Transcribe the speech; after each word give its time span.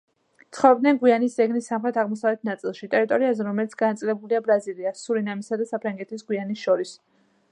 ცხოვრობენ 0.57 0.99
გვიანის 1.01 1.35
ზეგნის 1.41 1.67
სამხრეთ-აღმოსავლეთ 1.71 2.47
ნაწილში, 2.49 2.89
ტერიტორიაზე 2.95 3.47
რომელიც 3.49 3.77
განაწილებულია 3.83 4.43
ბრაზილიას, 4.49 5.05
სურინამსა 5.09 5.63
და 5.63 5.71
საფრანგეთის 5.75 6.29
გვიანას 6.31 6.65
შორის. 6.69 6.99